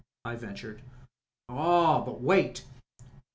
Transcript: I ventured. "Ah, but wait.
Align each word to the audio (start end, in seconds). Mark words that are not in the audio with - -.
I 0.25 0.33
ventured. 0.35 0.81
"Ah, 1.47 2.03
but 2.03 2.21
wait. 2.21 2.63